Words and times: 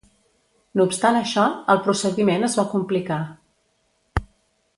No 0.79 0.87
obstant 0.89 1.19
això, 1.19 1.43
el 1.73 1.81
procediment 1.89 2.47
es 2.51 2.57
va 2.61 2.67
complicar. 2.75 3.21